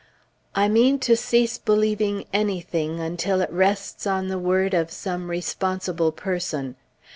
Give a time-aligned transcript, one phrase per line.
[0.55, 6.11] I mean to cease believing anything, unless it rests on the word of some responsible
[6.11, 6.75] person.